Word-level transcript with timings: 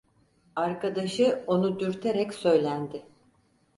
Arkadaşı 0.55 1.43
onu 1.47 1.79
dürterek 1.79 2.33
söylendi: 2.33 3.03